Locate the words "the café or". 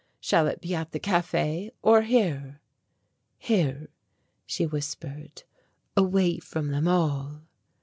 0.93-2.01